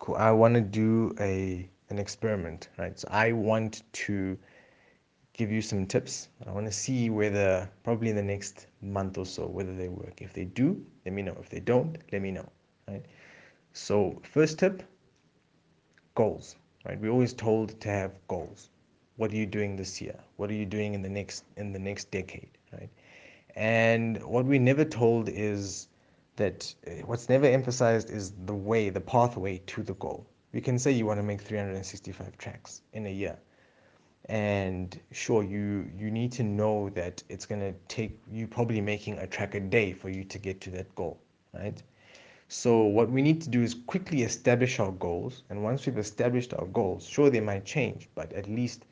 [0.00, 0.16] cool.
[0.16, 2.98] I want to do a an experiment, right?
[2.98, 4.36] So I want to
[5.32, 6.28] give you some tips.
[6.46, 10.20] I want to see whether probably in the next month or so whether they work.
[10.20, 11.36] If they do, let me know.
[11.40, 12.48] If they don't, let me know,
[12.88, 13.04] right?
[13.72, 14.82] So first tip,
[16.14, 16.56] goals,
[16.86, 17.00] right?
[17.00, 18.70] We're always told to have goals.
[19.16, 20.18] What are you doing this year?
[20.36, 22.90] What are you doing in the next in the next decade, right?
[23.54, 25.88] And what we never told is
[26.40, 30.26] that uh, what's never emphasized is the way, the pathway to the goal.
[30.52, 33.38] We can say you want to make 365 tracks in a year.
[34.24, 39.26] And sure, you you need to know that it's to take you probably making a
[39.26, 41.20] track a day for you to get to that goal,
[41.52, 41.82] right?
[42.48, 45.42] So what we need to do is quickly establish our goals.
[45.50, 48.86] And once we've established our goals, sure, they might change, but at least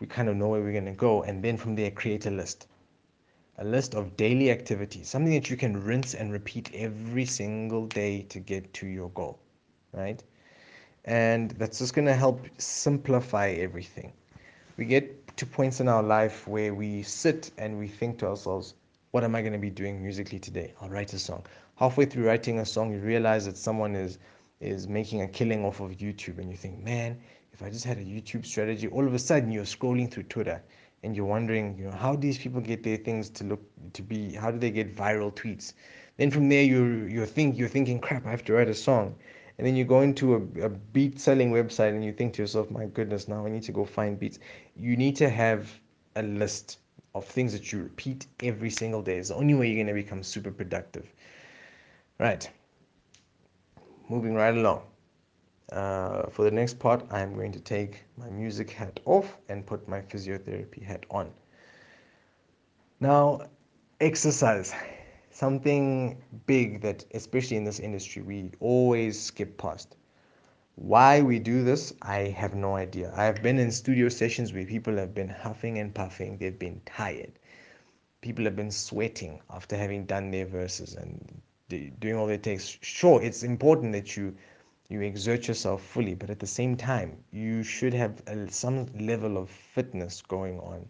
[0.00, 1.22] we kind of know where we're to go.
[1.22, 2.66] And then from there, create a list
[3.60, 8.22] a list of daily activities, something that you can rinse and repeat every single day
[8.22, 9.38] to get to your goal,
[9.92, 10.22] right?
[11.04, 14.14] And that's just going to help simplify everything.
[14.78, 18.74] We get to points in our life where we sit and we think to ourselves,
[19.10, 20.72] what am I going to be doing musically today?
[20.80, 21.44] I'll write a song.
[21.76, 24.18] Halfway through writing a song, you realize that someone is
[24.60, 27.18] is making a killing off of YouTube and you think, man,
[27.52, 30.62] if I just had a YouTube strategy, all of a sudden you're scrolling through Twitter
[31.02, 33.62] and you're wondering, you know, how these people get their things to look
[33.94, 35.72] to be, how do they get viral tweets?
[36.16, 39.14] Then from there, you're you're think you're thinking, crap, I have to write a song,
[39.56, 42.70] and then you go into a, a beat selling website and you think to yourself,
[42.70, 44.38] my goodness, now I need to go find beats.
[44.76, 45.70] You need to have
[46.16, 46.78] a list
[47.14, 49.18] of things that you repeat every single day.
[49.18, 51.12] It's the only way you're going to become super productive.
[52.18, 52.48] Right.
[54.08, 54.82] Moving right along.
[55.72, 59.86] Uh, for the next part, I'm going to take my music hat off and put
[59.88, 61.30] my physiotherapy hat on.
[62.98, 63.42] Now,
[64.00, 64.74] exercise.
[65.30, 69.96] Something big that, especially in this industry, we always skip past.
[70.74, 73.12] Why we do this, I have no idea.
[73.14, 77.32] I've been in studio sessions where people have been huffing and puffing, they've been tired.
[78.22, 81.42] People have been sweating after having done their verses and
[82.00, 82.78] doing all it takes.
[82.82, 84.34] Sure, it's important that you
[84.90, 89.38] you exert yourself fully, but at the same time, you should have a, some level
[89.38, 90.84] of fitness going on.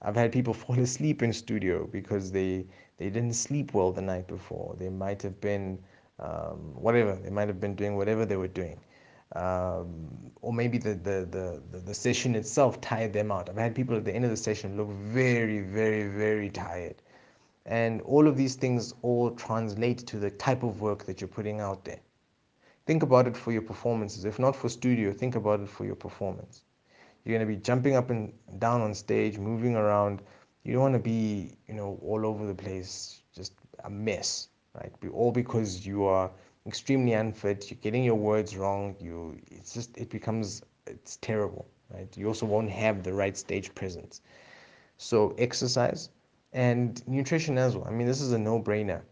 [0.00, 2.66] I've had people fall asleep in studio because they
[2.98, 4.76] they didn't sleep well the night before.
[4.78, 5.78] They might have been
[6.20, 7.16] um, whatever.
[7.16, 8.78] They might have been doing whatever they were doing,
[9.34, 10.08] um,
[10.40, 11.26] or maybe the, the
[11.72, 13.50] the the session itself tired them out.
[13.50, 17.02] I've had people at the end of the session look very very very tired,
[17.66, 21.58] and all of these things all translate to the type of work that you're putting
[21.58, 22.00] out there
[22.86, 24.24] think about it for your performances.
[24.24, 26.62] If not for studio, think about it for your performance.
[27.24, 30.22] You're going to be jumping up and down on stage, moving around.
[30.64, 33.54] You don't want to be, you know, all over the place, just
[33.84, 34.92] a mess, right?
[35.12, 36.30] All because you are
[36.66, 37.70] extremely unfit.
[37.70, 38.96] You're getting your words wrong.
[39.00, 42.08] You, it's just, it becomes, it's terrible, right?
[42.16, 44.20] You also won't have the right stage presence.
[44.96, 46.10] So exercise
[46.52, 47.86] and nutrition as well.
[47.86, 49.02] I mean, this is a no-brainer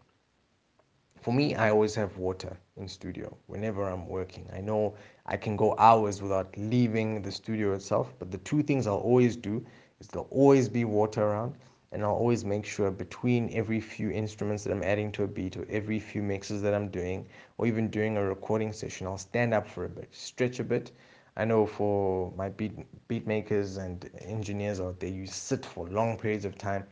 [1.21, 4.49] for me, I always have water in studio whenever I'm working.
[4.53, 4.95] I know
[5.27, 9.35] I can go hours without leaving the studio itself, but the two things I'll always
[9.35, 9.63] do
[9.99, 11.55] is there'll always be water around,
[11.91, 15.57] and I'll always make sure between every few instruments that I'm adding to a beat
[15.57, 17.27] or every few mixes that I'm doing,
[17.59, 20.91] or even during a recording session, I'll stand up for a bit, stretch a bit.
[21.37, 22.73] I know for my beat
[23.07, 26.85] beat makers and engineers out there, you sit for long periods of time,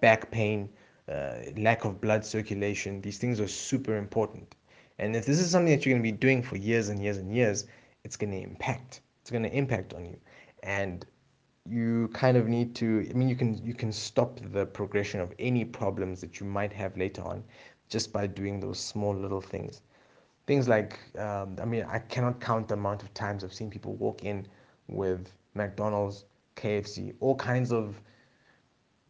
[0.00, 0.70] back pain,
[1.12, 3.00] uh, lack of blood circulation.
[3.00, 4.54] These things are super important.
[4.98, 7.18] And if this is something that you're going to be doing for years and years
[7.18, 7.66] and years,
[8.04, 9.00] it's going to impact.
[9.20, 10.16] It's going to impact on you.
[10.62, 11.04] And
[11.68, 15.32] you kind of need to i mean you can you can stop the progression of
[15.38, 17.42] any problems that you might have later on
[17.88, 19.82] just by doing those small little things
[20.46, 23.94] things like um, i mean i cannot count the amount of times i've seen people
[23.94, 24.46] walk in
[24.88, 26.24] with mcdonald's
[26.54, 28.00] kfc all kinds of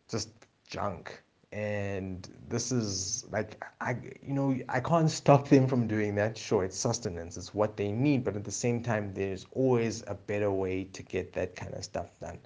[0.08, 0.30] just
[0.66, 1.22] junk
[1.56, 6.36] and this is like i you know i can't stop them from doing that.
[6.36, 10.14] Sure it's sustenance it's what they need but at the same time there's always a
[10.14, 12.38] better way to get that kind of stuff done.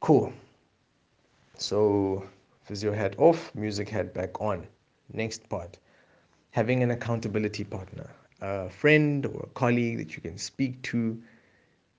[0.00, 0.32] Cool.
[1.58, 2.26] So
[2.62, 4.66] physio head off music head back on.
[5.12, 5.78] Next part.
[6.52, 8.08] Having an accountability partner.
[8.40, 11.22] A friend or a colleague that you can speak to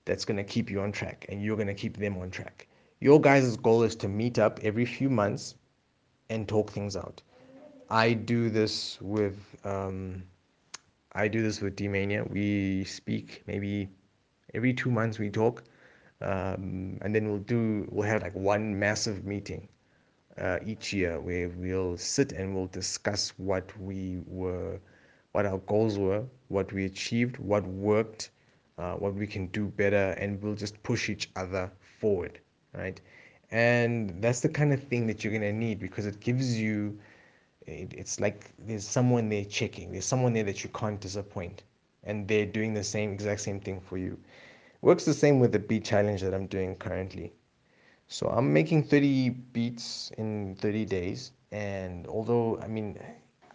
[0.04, 2.66] that's going to keep you on track and you're going to keep them on track.
[2.98, 5.54] Your guys' goal is to meet up every few months
[6.30, 7.22] and talk things out.
[7.90, 10.24] I do this with um,
[11.12, 12.28] I do this with Dmania.
[12.30, 13.88] We speak maybe
[14.54, 15.18] every two months.
[15.18, 15.64] We talk,
[16.20, 19.68] um, and then we'll do we'll have like one massive meeting
[20.38, 24.80] uh, each year where we'll sit and we'll discuss what we were
[25.32, 28.30] what our goals were, what we achieved, what worked,
[28.78, 31.70] uh, what we can do better, and we'll just push each other
[32.00, 32.40] forward,
[32.72, 33.00] right?
[33.50, 36.98] And that's the kind of thing that you're gonna need because it gives you,
[37.66, 41.62] it, it's like there's someone there checking, there's someone there that you can't disappoint,
[42.04, 44.18] and they're doing the same exact same thing for you.
[44.82, 47.32] Works the same with the beat challenge that I'm doing currently.
[48.08, 52.98] So I'm making 30 beats in 30 days, and although I mean,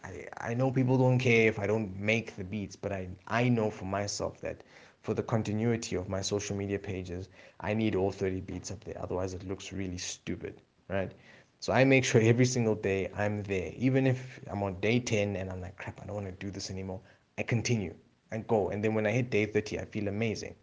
[0.04, 3.50] I, I know people don't care if I don't make the beats, but I I
[3.50, 4.64] know for myself that
[5.02, 9.02] for the continuity of my social media pages, I need all 30 beats up there.
[9.02, 11.12] Otherwise, it looks really stupid, right?
[11.60, 15.36] So I make sure every single day I'm there, even if I'm on day 10
[15.36, 17.02] and I'm like, crap, I don't want to do this anymore.
[17.38, 17.96] I continue
[18.32, 20.56] and go, and then when I hit day 30, I feel amazing.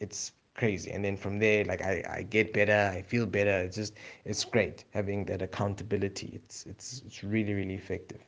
[0.00, 3.76] It's crazy and then from there like I, I get better i feel better it's
[3.76, 3.94] just
[4.24, 8.20] it's great having that accountability it's it's it's really really effective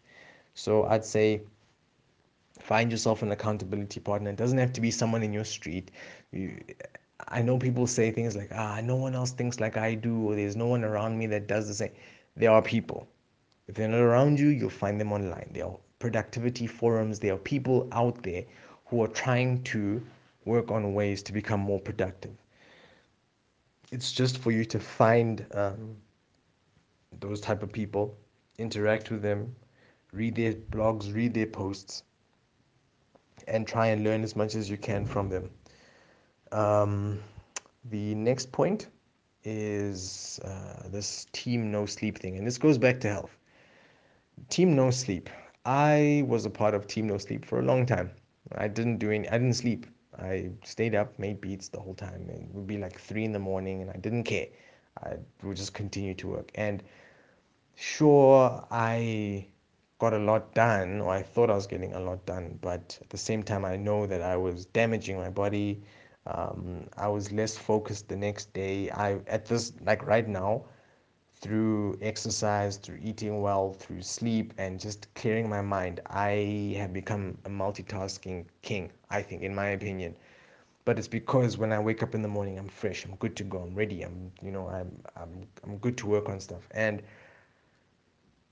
[0.55, 1.43] so i'd say
[2.61, 4.31] find yourself an accountability partner.
[4.31, 5.91] It doesn't have to be someone in your street.
[6.33, 6.63] You
[7.29, 10.35] i know people say things like ah no one else thinks like i do or
[10.37, 11.93] there's no one around me that does the same.
[12.37, 13.09] There are people.
[13.69, 15.51] If they're not around you you'll find them online.
[15.53, 17.19] There are productivity forums.
[17.19, 18.45] There are people out there
[18.87, 20.03] who are trying to
[20.45, 22.37] work on ways to become more productive.
[23.91, 25.97] It's just for you to find um,
[27.21, 28.17] those type of people
[28.59, 29.55] interact with them
[30.13, 32.03] read their blogs read their posts
[33.49, 35.51] and try and learn as much as you can from them.
[36.53, 37.21] Um,
[37.85, 38.89] the next point
[39.45, 43.37] is uh, this team no sleep thing, and this goes back to health.
[44.49, 45.31] Team no sleep.
[45.67, 48.13] I was a part of Team No Sleep for a long time.
[48.57, 49.29] I didn't do any.
[49.29, 49.85] I didn't sleep.
[50.17, 52.31] I stayed up, made beats the whole time.
[52.31, 54.47] It would be like three in the morning, and I didn't care.
[55.03, 56.53] I would just continue to work.
[56.55, 56.85] And
[57.75, 59.49] sure, I
[59.99, 63.11] got a lot done, or I thought I was getting a lot done, but at
[63.11, 65.83] the same time, I know that I was damaging my body.
[66.27, 68.91] Um, I was less focused the next day.
[68.91, 70.65] I at this like right now,
[71.35, 77.39] through exercise, through eating well, through sleep, and just clearing my mind, I have become
[77.45, 78.91] a multitasking king.
[79.11, 80.17] I think, in my opinion.
[80.85, 83.05] But it's because when I wake up in the morning, I'm fresh.
[83.05, 83.59] I'm good to go.
[83.61, 84.03] I'm ready.
[84.03, 87.03] I'm you know I'm I'm I'm good to work on stuff and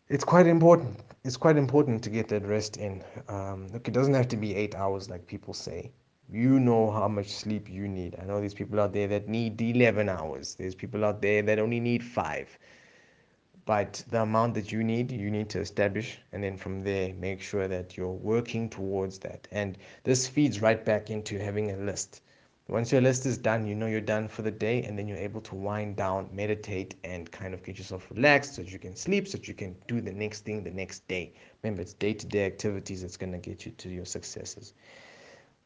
[0.09, 1.01] it's quite important.
[1.25, 3.03] It's quite important to get that rest in.
[3.29, 5.93] Um, look, it doesn't have to be eight hours like people say.
[6.31, 8.17] You know how much sleep you need.
[8.21, 10.55] I know there's people out there that need 11 hours.
[10.57, 12.59] There's people out there that only need five.
[13.65, 16.19] But the amount that you need, you need to establish.
[16.33, 19.49] And then from there, make sure that you're working towards that.
[19.53, 22.21] And this feeds right back into having a list.
[22.69, 25.19] Once your list is done, you know you're done for the day, and then you're
[25.19, 28.97] able to wind down, meditate, and kind of get yourself relaxed so that you can
[28.97, 31.35] sleep, so that you can do the next thing the next day.
[31.63, 34.73] Remember, it's day to day activities that's going to get you to your successes.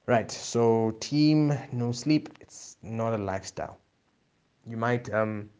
[0.07, 3.79] Right, so team no sleep, it's not a lifestyle.
[4.67, 5.51] You might, um,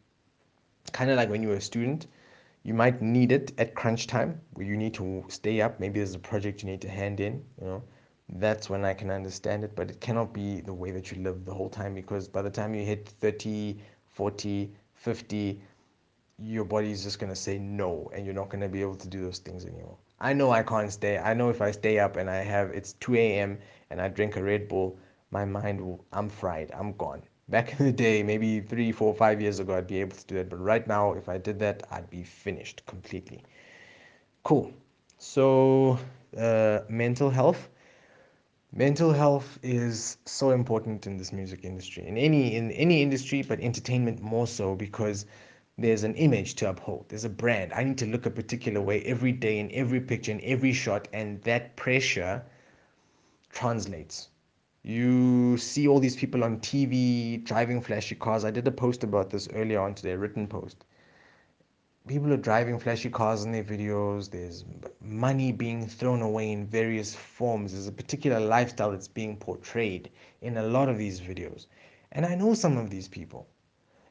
[0.91, 2.07] kind of like when you were a student,
[2.63, 5.79] you might need it at crunch time where you need to stay up.
[5.79, 7.83] Maybe there's a project you need to hand in, you know
[8.33, 9.75] that's when I can understand it.
[9.75, 12.49] But it cannot be the way that you live the whole time because by the
[12.49, 13.77] time you hit 30,
[14.07, 15.61] 40, 50,
[16.37, 18.95] your body is just going to say no and you're not going to be able
[18.95, 19.97] to do those things anymore.
[20.19, 21.17] I know I can't stay.
[21.17, 23.57] I know if I stay up and I have it's 2 a.m.
[23.89, 24.97] and I drink a Red Bull,
[25.31, 26.71] my mind will, I'm fried.
[26.73, 27.23] I'm gone.
[27.49, 30.35] Back in the day, maybe three, four, five years ago, I'd be able to do
[30.35, 30.49] that.
[30.49, 33.43] But right now, if I did that, I'd be finished completely.
[34.43, 34.71] Cool.
[35.17, 35.97] So,
[36.37, 37.69] uh, mental health
[38.71, 43.59] mental health is so important in this music industry in any in any industry but
[43.59, 45.25] entertainment more so because
[45.77, 47.73] there's an image to uphold there's a brand.
[47.73, 51.07] I need to look a particular way every day in every picture in every shot
[51.13, 52.43] and that pressure
[53.51, 54.29] translates.
[54.83, 58.45] You see all these people on tv driving flashy cars.
[58.45, 60.85] I did a post about this earlier on today a written post
[62.07, 64.29] people are driving flashy cars in their videos.
[64.31, 64.65] There's
[65.01, 67.73] money being thrown away in various forms.
[67.73, 70.09] There's a particular lifestyle that's being portrayed
[70.41, 71.67] in a lot of these videos.
[72.11, 73.47] And i know some of these people.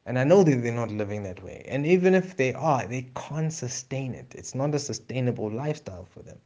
[0.06, 1.64] And i know that they're not living that way.
[1.68, 4.34] And even if they are they can't sustain it.
[4.34, 6.38] It's not a sustainable lifestyle for them.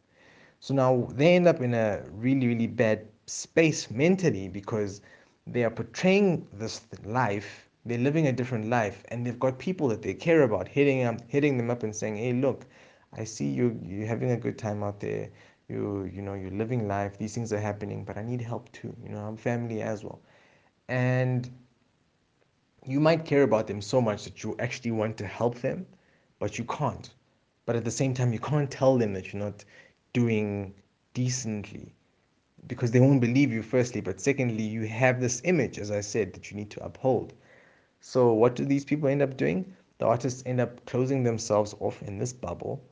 [0.61, 5.01] So now they end up in a really really bad space mentally because
[5.47, 10.03] they are portraying this life they're living a different life and they've got people that
[10.03, 12.65] they care about hitting them hitting them up and saying hey look
[13.13, 15.29] i see you you're having a good time out there.
[15.69, 17.17] You you know you're living life.
[17.19, 18.95] These things are happening but i need help too.
[19.03, 20.21] You know i'm family as well.
[20.89, 21.51] And
[22.85, 25.87] you might care about them so much that you actually want to help them
[26.39, 27.11] but you can't.
[27.67, 29.65] But at the same time you can't tell them that you're not
[30.13, 30.75] doing
[31.15, 31.95] decently
[32.67, 34.01] because they won't believe you firstly.
[34.01, 37.33] But secondly you have this image as i said that you need to uphold
[38.05, 39.77] so what do these people end up doing?
[39.99, 42.83] The artists end up closing themselves off in this bubble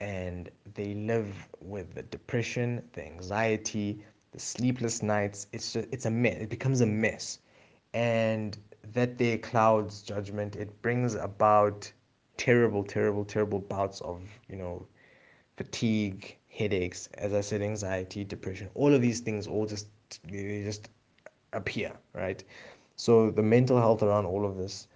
[0.00, 5.46] and they live with the depression the anxiety the sleepless nights.
[5.52, 7.38] It's just it's a mess it becomes a mess.
[7.94, 8.58] And
[8.92, 11.90] that day clouds judgment it brings about
[12.36, 14.84] terrible terrible terrible bouts of you know
[15.56, 18.68] fatigue headaches as i said anxiety depression.
[18.74, 19.86] All of these things all just
[20.24, 20.88] they just
[21.52, 22.42] appear right
[22.98, 24.88] so the mental health around all of this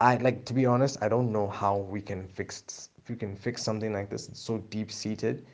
[0.00, 3.34] i like to be honest i don't know how we can fix if you can
[3.34, 5.46] fix something like this it's so deep seated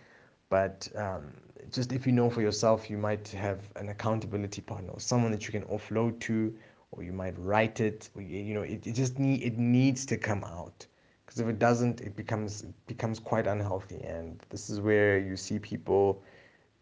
[0.48, 1.32] but um,
[1.70, 5.46] just if you know for yourself you might have an accountability partner or someone that
[5.46, 6.52] you can offload to
[6.92, 10.16] or you might write it or, you know it, it just need it needs to
[10.16, 10.86] come out.
[11.24, 14.02] Because if it doesn't it becomes it becomes quite unhealthy.
[14.02, 16.22] And this is where you see people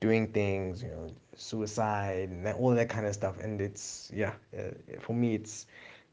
[0.00, 3.38] doing things you know suicide and that, all that kind of stuff.
[3.40, 5.66] And it's yeah uh, for me it's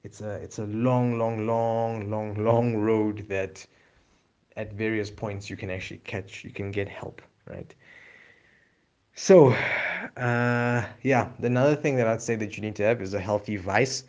[0.03, 3.65] it's a it's a long long long long long road that
[4.55, 7.73] at various points you can actually catch you can get help right?
[9.13, 9.49] So
[10.17, 13.57] uh yeah another thing that i'd say that you need to have is a healthy
[13.57, 14.03] vice.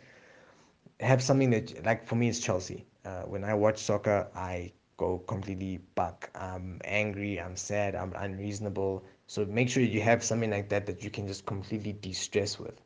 [0.99, 2.85] Have something that like for me it's chelsea.
[3.05, 6.29] Uh, when i watch soccer i go completely buck.
[6.35, 11.03] I'm angry i'm sad i'm unreasonable so make sure you have something like that that
[11.03, 12.81] you can just completely de-stress with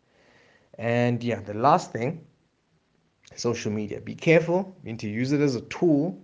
[0.77, 2.25] and yeah the last thing
[3.35, 6.21] social media be careful you need to use it as a tool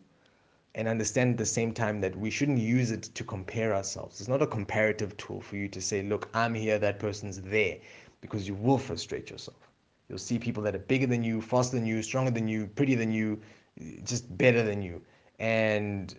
[0.77, 4.19] and understand at the same time that we shouldn't use it to compare ourselves.
[4.19, 7.77] It's not a comparative tool for you to say, look, I'm here, that person's there,
[8.21, 9.57] because you will frustrate yourself.
[10.07, 12.95] You'll see people that are bigger than you, faster than you, stronger than you, prettier
[12.95, 13.41] than you,
[14.03, 15.01] just better than you.
[15.39, 16.15] And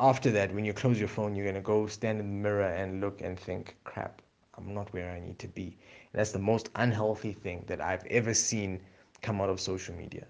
[0.00, 2.68] after that, when you close your phone, you're going to go stand in the mirror
[2.68, 4.22] and look and think, crap,
[4.56, 5.76] I'm not where I need to be.
[6.12, 8.80] And that's the most unhealthy thing that I've ever seen
[9.22, 10.26] come out of social media.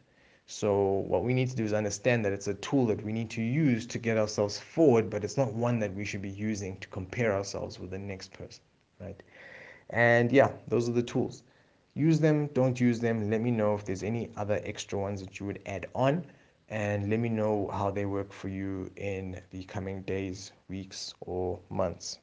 [0.46, 3.30] So what we need to do is understand that it's a tool that we need
[3.30, 6.76] to use to get ourselves forward, but it's not one that we should be using
[6.78, 8.62] to compare ourselves with the next person,
[9.00, 9.22] right?
[9.88, 11.42] And yeah, those are the tools.
[11.94, 13.30] Use them, don't use them.
[13.30, 16.26] Let me know if there's any other extra ones that you would add on,
[16.68, 21.60] and let me know how they work for you in the coming days, weeks, or
[21.70, 22.18] months.